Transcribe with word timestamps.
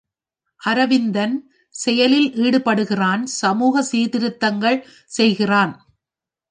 அரவிந்தன் 0.61 1.35
செயலில் 1.75 2.29
ஈடுபடுகிறான் 2.37 3.23
சமூகச் 3.41 3.89
சீர்திருத்தங்கள் 3.91 4.79
செய்கிறான். 5.11 5.73